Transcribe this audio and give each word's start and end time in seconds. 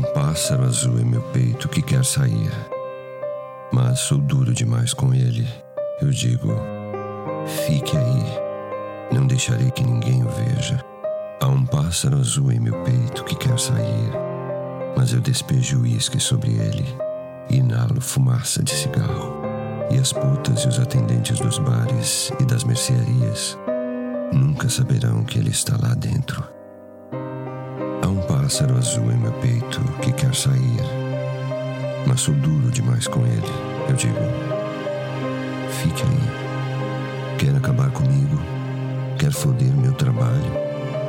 um 0.00 0.12
pássaro 0.14 0.64
azul 0.64 0.98
em 0.98 1.04
meu 1.04 1.20
peito 1.24 1.68
que 1.68 1.82
quer 1.82 2.02
sair, 2.02 2.50
mas 3.70 4.00
sou 4.00 4.16
duro 4.16 4.54
demais 4.54 4.94
com 4.94 5.12
ele. 5.12 5.46
Eu 6.00 6.08
digo: 6.08 6.48
fique 7.66 7.94
aí, 7.98 8.24
não 9.12 9.26
deixarei 9.26 9.70
que 9.70 9.84
ninguém 9.84 10.24
o 10.24 10.28
veja. 10.30 10.82
Há 11.38 11.48
um 11.48 11.66
pássaro 11.66 12.18
azul 12.18 12.50
em 12.50 12.58
meu 12.58 12.82
peito 12.82 13.24
que 13.24 13.34
quer 13.34 13.58
sair, 13.58 14.10
mas 14.96 15.12
eu 15.12 15.20
despejo 15.20 15.82
uísque 15.82 16.18
sobre 16.18 16.52
ele 16.52 16.86
e 17.50 17.58
inalo 17.58 18.00
fumaça 18.00 18.62
de 18.62 18.72
cigarro. 18.72 19.42
E 19.90 19.98
as 19.98 20.14
putas 20.14 20.62
e 20.62 20.68
os 20.68 20.78
atendentes 20.78 21.38
dos 21.40 21.58
bares 21.58 22.32
e 22.40 22.44
das 22.46 22.64
mercearias 22.64 23.58
nunca 24.32 24.66
saberão 24.70 25.24
que 25.24 25.38
ele 25.38 25.50
está 25.50 25.76
lá 25.76 25.92
dentro 25.92 26.59
pássaro 28.50 28.76
azul 28.78 29.12
em 29.12 29.16
meu 29.16 29.30
peito 29.34 29.80
que 30.02 30.10
quer 30.10 30.34
sair, 30.34 30.82
mas 32.04 32.20
sou 32.20 32.34
duro 32.34 32.68
demais 32.68 33.06
com 33.06 33.24
ele. 33.24 33.46
Eu 33.88 33.94
digo: 33.94 34.18
fique 35.80 36.02
aí. 36.02 37.36
Quer 37.38 37.54
acabar 37.54 37.92
comigo? 37.92 38.40
Quer 39.16 39.30
foder 39.30 39.72
meu 39.72 39.92
trabalho? 39.92 40.50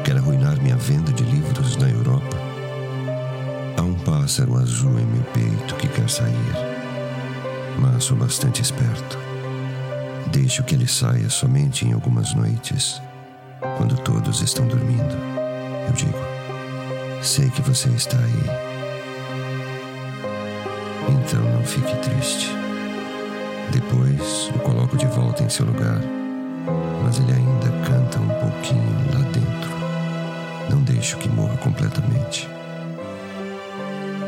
Quer 0.03 0.17
arruinar 0.17 0.61
minha 0.61 0.75
venda 0.75 1.11
de 1.11 1.23
livros 1.23 1.77
na 1.77 1.89
Europa? 1.89 2.37
Há 3.75 3.81
um 3.81 3.95
pássaro 3.95 4.55
azul 4.57 4.99
em 4.99 5.05
meu 5.05 5.23
peito 5.33 5.73
que 5.77 5.87
quer 5.87 6.07
sair, 6.11 6.55
mas 7.79 8.03
sou 8.03 8.15
bastante 8.15 8.61
esperto. 8.61 9.17
Deixo 10.27 10.63
que 10.63 10.75
ele 10.75 10.87
saia 10.87 11.27
somente 11.27 11.87
em 11.87 11.93
algumas 11.93 12.35
noites, 12.35 13.01
quando 13.77 13.97
todos 14.03 14.43
estão 14.43 14.67
dormindo. 14.67 15.17
Eu 15.87 15.93
digo: 15.93 16.40
Sei 17.21 17.51
que 17.51 17.61
você 17.61 17.87
está 17.89 18.17
aí. 18.17 18.43
Então 21.07 21.39
não 21.39 21.63
fique 21.63 21.95
triste. 21.97 22.49
Depois 23.71 24.49
o 24.55 24.59
coloco 24.59 24.97
de 24.97 25.05
volta 25.05 25.43
em 25.43 25.49
seu 25.49 25.67
lugar, 25.67 26.01
mas 27.03 27.19
ele 27.19 27.33
ainda 27.33 27.69
canta 27.87 28.19
um 28.19 28.27
pouquinho 28.27 29.13
lá 29.13 29.19
dentro. 29.29 30.71
Não 30.71 30.81
deixo 30.81 31.17
que 31.17 31.29
morra 31.29 31.55
completamente. 31.57 32.49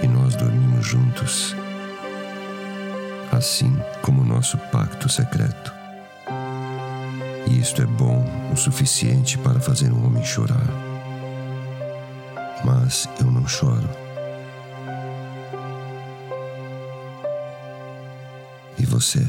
E 0.04 0.08
nós 0.08 0.36
dormimos 0.36 0.86
juntos, 0.86 1.56
assim 3.32 3.76
como 4.04 4.22
o 4.22 4.26
nosso 4.26 4.56
pacto 4.72 5.10
secreto. 5.10 5.73
E 7.48 7.60
isto 7.60 7.82
é 7.82 7.88
bom 7.88 8.23
o 8.54 8.56
suficiente 8.56 9.36
para 9.39 9.60
fazer 9.60 9.92
um 9.92 10.06
homem 10.06 10.23
chorar 10.23 10.92
mas 12.64 13.08
eu 13.19 13.31
não 13.31 13.47
choro. 13.47 13.89
E 18.78 18.86
você? 18.86 19.25